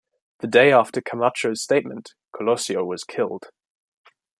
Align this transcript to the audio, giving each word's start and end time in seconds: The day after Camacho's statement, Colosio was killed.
The 0.39 0.47
day 0.47 0.71
after 0.71 0.99
Camacho's 0.99 1.61
statement, 1.61 2.15
Colosio 2.35 2.83
was 2.83 3.03
killed. 3.03 3.51